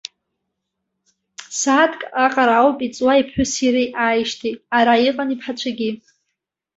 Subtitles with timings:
[1.59, 5.91] Сааҭк аҟара ауп иҵуа иԥҳәыси иареи ааижьҭеи, ара иҟан иԥҳацәагьы.